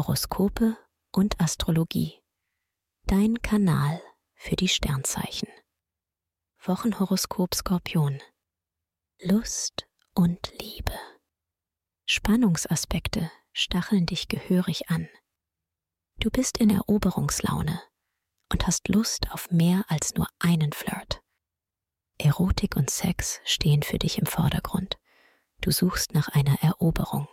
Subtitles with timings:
[0.00, 0.78] Horoskope
[1.12, 2.22] und Astrologie.
[3.04, 4.00] Dein Kanal
[4.32, 5.50] für die Sternzeichen.
[6.64, 8.18] Wochenhoroskop Skorpion.
[9.20, 10.94] Lust und Liebe.
[12.06, 15.06] Spannungsaspekte stacheln dich gehörig an.
[16.18, 17.82] Du bist in Eroberungslaune
[18.50, 21.22] und hast Lust auf mehr als nur einen Flirt.
[22.16, 24.98] Erotik und Sex stehen für dich im Vordergrund.
[25.60, 27.28] Du suchst nach einer Eroberung.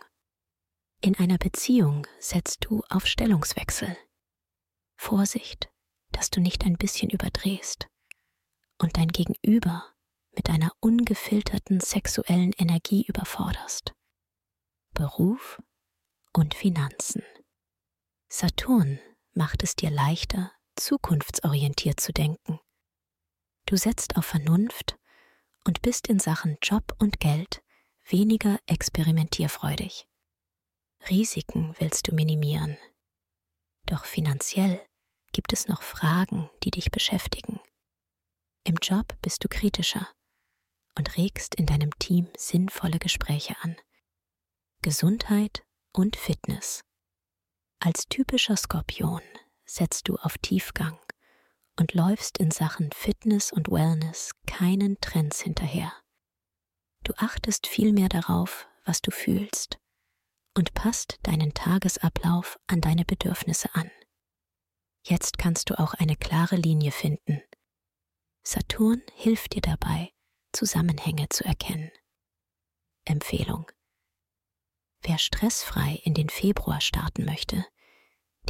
[1.00, 3.96] In einer Beziehung setzt du auf Stellungswechsel.
[4.96, 5.70] Vorsicht,
[6.10, 7.86] dass du nicht ein bisschen überdrehst
[8.78, 9.94] und dein Gegenüber
[10.32, 13.94] mit einer ungefilterten sexuellen Energie überforderst.
[14.92, 15.62] Beruf
[16.32, 17.22] und Finanzen.
[18.28, 18.98] Saturn
[19.34, 22.58] macht es dir leichter, zukunftsorientiert zu denken.
[23.66, 24.98] Du setzt auf Vernunft
[25.64, 27.62] und bist in Sachen Job und Geld
[28.08, 30.08] weniger experimentierfreudig.
[31.08, 32.76] Risiken willst du minimieren.
[33.86, 34.84] Doch finanziell
[35.32, 37.60] gibt es noch Fragen, die dich beschäftigen.
[38.64, 40.08] Im Job bist du kritischer
[40.96, 43.76] und regst in deinem Team sinnvolle Gespräche an.
[44.82, 46.82] Gesundheit und Fitness.
[47.80, 49.22] Als typischer Skorpion
[49.64, 50.98] setzt du auf Tiefgang
[51.78, 55.92] und läufst in Sachen Fitness und Wellness keinen Trends hinterher.
[57.04, 59.78] Du achtest vielmehr darauf, was du fühlst
[60.58, 63.88] und passt deinen Tagesablauf an deine Bedürfnisse an.
[65.04, 67.40] Jetzt kannst du auch eine klare Linie finden.
[68.42, 70.10] Saturn hilft dir dabei,
[70.52, 71.92] Zusammenhänge zu erkennen.
[73.04, 73.70] Empfehlung.
[75.02, 77.64] Wer stressfrei in den Februar starten möchte,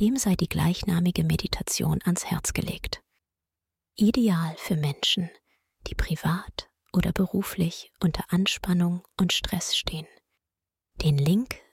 [0.01, 3.03] dem sei die gleichnamige Meditation ans Herz gelegt.
[3.97, 5.29] Ideal für Menschen,
[5.87, 10.07] die privat oder beruflich unter Anspannung und Stress stehen.
[11.03, 11.61] Den Link